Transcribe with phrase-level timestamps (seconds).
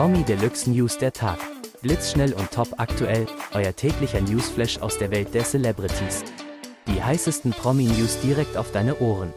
[0.00, 1.36] Promi Deluxe News der Tag.
[1.82, 6.24] Blitzschnell und top aktuell, euer täglicher Newsflash aus der Welt der Celebrities.
[6.86, 9.34] Die heißesten Promi-News direkt auf deine Ohren.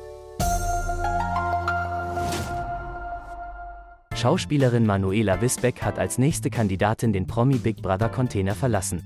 [4.15, 9.05] Schauspielerin Manuela Wisbeck hat als nächste Kandidatin den Promi Big Brother Container verlassen.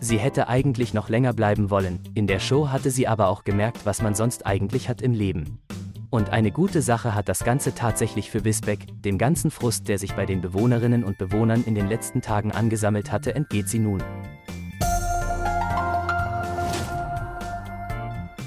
[0.00, 3.86] Sie hätte eigentlich noch länger bleiben wollen, in der Show hatte sie aber auch gemerkt,
[3.86, 5.62] was man sonst eigentlich hat im Leben.
[6.10, 10.14] Und eine gute Sache hat das Ganze tatsächlich für Wisbeck, dem ganzen Frust, der sich
[10.14, 14.02] bei den Bewohnerinnen und Bewohnern in den letzten Tagen angesammelt hatte, entgeht sie nun.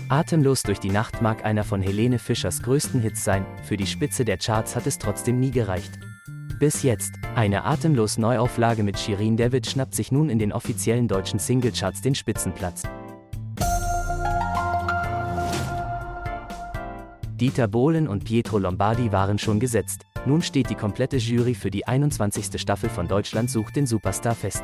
[0.10, 4.26] Atemlos durch die Nacht mag einer von Helene Fischers größten Hits sein, für die Spitze
[4.26, 6.00] der Charts hat es trotzdem nie gereicht.
[6.60, 11.40] Bis jetzt, eine atemlos Neuauflage mit Shirin David schnappt sich nun in den offiziellen deutschen
[11.40, 12.84] Singlecharts den Spitzenplatz.
[17.36, 20.06] Dieter Bohlen und Pietro Lombardi waren schon gesetzt.
[20.28, 22.62] Nun steht die komplette Jury für die 21.
[22.62, 24.64] Staffel von Deutschland sucht den Superstar fest.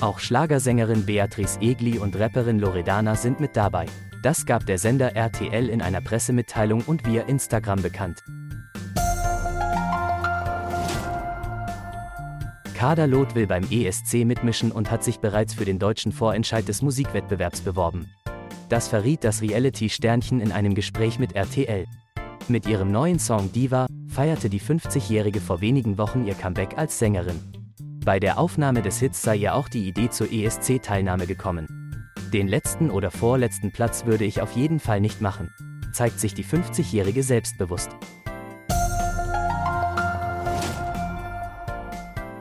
[0.00, 3.86] Auch Schlagersängerin Beatrice Egli und Rapperin Loredana sind mit dabei.
[4.20, 8.18] Das gab der Sender RTL in einer Pressemitteilung und via Instagram bekannt.
[12.74, 16.82] Kader Loth will beim ESC mitmischen und hat sich bereits für den deutschen Vorentscheid des
[16.82, 18.10] Musikwettbewerbs beworben.
[18.72, 21.84] Das verriet das Reality-Sternchen in einem Gespräch mit RTL.
[22.48, 27.38] Mit ihrem neuen Song Diva feierte die 50-Jährige vor wenigen Wochen ihr Comeback als Sängerin.
[28.02, 31.66] Bei der Aufnahme des Hits sei ihr auch die Idee zur ESC-Teilnahme gekommen.
[32.32, 35.50] Den letzten oder vorletzten Platz würde ich auf jeden Fall nicht machen,
[35.92, 37.90] zeigt sich die 50-Jährige selbstbewusst.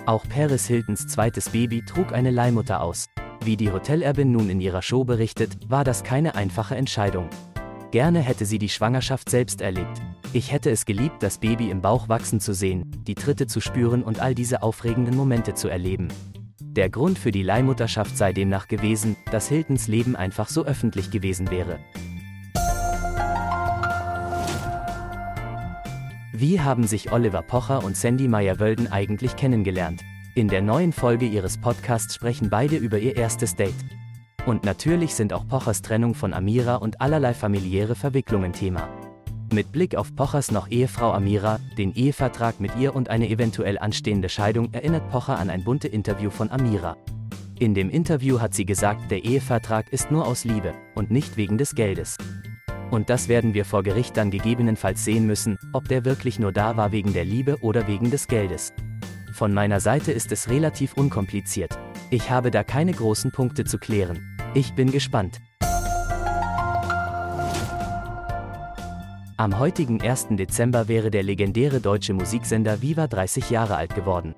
[0.05, 3.07] Auch Paris Hiltons zweites Baby trug eine Leihmutter aus.
[3.43, 7.27] Wie die Hotelerbin nun in ihrer Show berichtet, war das keine einfache Entscheidung.
[7.89, 9.99] Gerne hätte sie die Schwangerschaft selbst erlebt.
[10.31, 14.03] Ich hätte es geliebt, das Baby im Bauch wachsen zu sehen, die Tritte zu spüren
[14.03, 16.09] und all diese aufregenden Momente zu erleben.
[16.59, 21.49] Der Grund für die Leihmutterschaft sei demnach gewesen, dass Hiltons Leben einfach so öffentlich gewesen
[21.49, 21.79] wäre.
[26.31, 30.01] Wie haben sich Oliver Pocher und Sandy Meyer-Wölden eigentlich kennengelernt?
[30.33, 33.75] In der neuen Folge ihres Podcasts sprechen beide über ihr erstes Date.
[34.45, 38.87] Und natürlich sind auch Pochers Trennung von Amira und allerlei familiäre Verwicklungen Thema.
[39.51, 44.29] Mit Blick auf Pochers noch Ehefrau Amira, den Ehevertrag mit ihr und eine eventuell anstehende
[44.29, 46.95] Scheidung erinnert Pocher an ein bunte Interview von Amira.
[47.59, 51.57] In dem Interview hat sie gesagt, der Ehevertrag ist nur aus Liebe und nicht wegen
[51.57, 52.17] des Geldes.
[52.89, 56.77] Und das werden wir vor Gericht dann gegebenenfalls sehen müssen, ob der wirklich nur da
[56.77, 58.71] war wegen der Liebe oder wegen des Geldes.
[59.31, 61.77] Von meiner Seite ist es relativ unkompliziert.
[62.09, 64.37] Ich habe da keine großen Punkte zu klären.
[64.53, 65.39] Ich bin gespannt.
[69.37, 70.27] Am heutigen 1.
[70.31, 74.35] Dezember wäre der legendäre deutsche Musiksender Viva 30 Jahre alt geworden.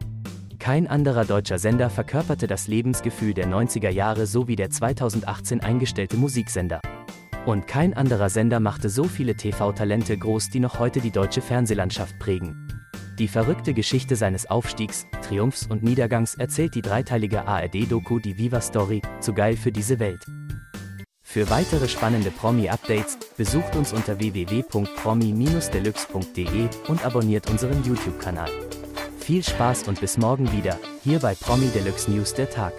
[0.59, 6.15] Kein anderer deutscher Sender verkörperte das Lebensgefühl der 90er Jahre so wie der 2018 eingestellte
[6.15, 6.79] Musiksender.
[7.45, 12.17] Und kein anderer Sender machte so viele TV-Talente groß, die noch heute die deutsche Fernsehlandschaft
[12.19, 12.82] prägen.
[13.19, 19.03] Die verrückte Geschichte seines Aufstiegs, Triumphs und Niedergangs erzählt die dreiteilige ARD-Doku Die Viva Story,
[19.19, 20.25] zu geil für diese Welt.
[21.21, 28.49] Für weitere spannende Promi-Updates besucht uns unter www.promi-deluxe.de und abonniert unseren YouTube-Kanal.
[29.19, 32.73] Viel Spaß und bis morgen wieder, hier bei Promi Deluxe News der Tag.